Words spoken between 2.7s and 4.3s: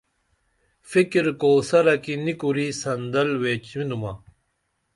صندل ویچینُمہ